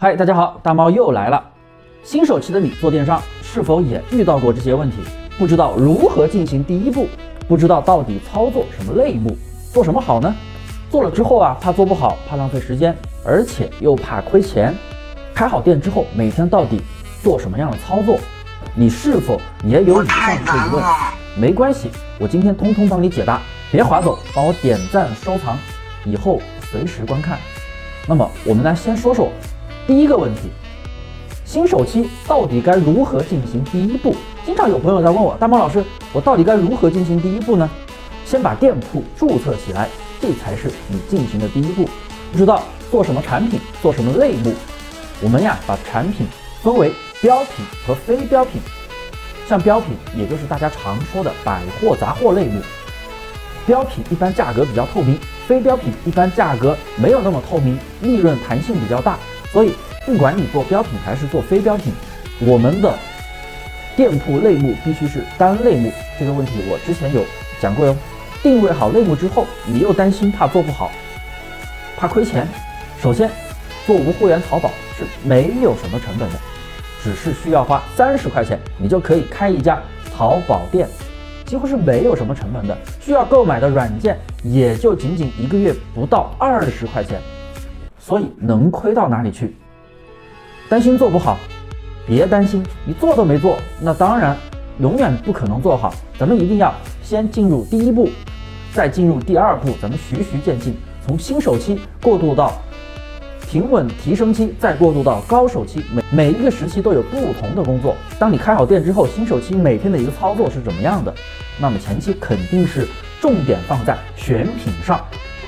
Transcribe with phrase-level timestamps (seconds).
[0.00, 1.42] 嗨，大家好，大猫又来了。
[2.04, 4.98] 新手期的你做电商是否也遇到过这些问题？
[5.36, 7.08] 不知道如何进行第一步，
[7.48, 9.36] 不知道到底操作什么类目，
[9.72, 10.32] 做什么好呢？
[10.88, 14.72] 做了之后啊，怕做不好，怕浪费时间，而且又怕亏钱。
[15.34, 16.80] 开好店之后，每天到底
[17.20, 18.20] 做什么样的操作？
[18.76, 20.84] 你是否也有以上这些疑问？
[21.36, 21.90] 没关系，
[22.20, 23.42] 我今天通通帮你解答。
[23.72, 25.58] 别划走，帮我点赞收藏，
[26.04, 26.40] 以后
[26.70, 27.36] 随时观看。
[28.06, 29.28] 那么我们来先说说。
[29.88, 30.50] 第一个问题，
[31.46, 34.14] 新手期到底该如何进行第一步？
[34.44, 37.66] 经常有朋友在问我，大猫老师，我到底该如何进行第一步呢？
[38.26, 39.88] 先把店铺注册起来，
[40.20, 41.88] 这才是你进行的第一步。
[42.30, 44.52] 不知道做什么产品，做什么类目？
[45.22, 46.26] 我们呀，把产品
[46.62, 48.60] 分为标品和非标品。
[49.48, 52.60] 像标品，也就是大家常说的百货杂货类目。
[53.64, 59.18] 标品一般价格比较透明，非标品一般价格没有那么透明，利润弹性比较大。
[59.52, 59.72] 所以，
[60.04, 61.92] 不管你做标品还是做非标品，
[62.40, 62.94] 我们的
[63.96, 65.92] 店铺类目必须是单类目。
[66.18, 67.24] 这个问题我之前有
[67.60, 67.96] 讲过哟。
[68.40, 70.92] 定位好类目之后，你又担心怕做不好，
[71.96, 72.46] 怕亏钱。
[73.02, 73.28] 首先，
[73.84, 76.36] 做无货源淘宝是没有什么成本的，
[77.02, 79.82] 只是需要花三十块钱，你就可以开一家
[80.16, 80.86] 淘宝店，
[81.44, 82.78] 几乎是没有什么成本的。
[83.00, 87.20] 需要购买的软件也就仅仅一个月不到二十块钱。
[88.08, 89.54] 所以能亏到哪里去？
[90.66, 91.36] 担心做不好，
[92.06, 94.34] 别担心，你做都没做，那当然
[94.80, 95.92] 永远不可能做好。
[96.18, 98.08] 咱们一定要先进入第一步，
[98.72, 100.74] 再进入第二步，咱们循序渐进，
[101.06, 102.50] 从新手期过渡到
[103.46, 105.84] 平稳提升期，再过渡到高手期。
[105.92, 107.94] 每每一个时期都有不同的工作。
[108.18, 111.14] 当你开好店之后，新手期每天的一个操作是怎么样的？
[111.60, 112.88] 那么前期肯定是
[113.20, 114.98] 重点放在选品上，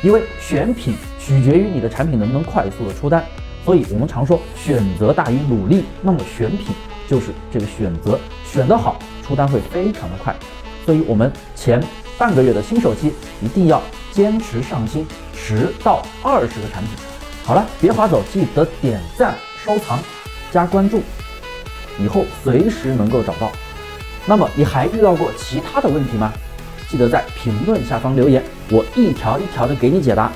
[0.00, 0.94] 因为选品。
[1.26, 3.24] 取决于你的产品能不能快速的出单，
[3.64, 5.84] 所以我们常说选择大于努力。
[6.00, 6.68] 那么选品
[7.08, 8.16] 就是这个选择，
[8.48, 8.96] 选得好，
[9.26, 10.32] 出单会非常的快。
[10.84, 11.82] 所以我们前
[12.16, 13.12] 半个月的新手期
[13.42, 16.92] 一定要坚持上新十到二十个产品。
[17.42, 19.34] 好了，别划走，记得点赞、
[19.64, 19.98] 收藏、
[20.52, 21.02] 加关注，
[22.00, 23.50] 以后随时能够找到。
[24.26, 26.32] 那么你还遇到过其他的问题吗？
[26.88, 28.40] 记得在评论下方留言，
[28.70, 30.30] 我一条一条的给你解答。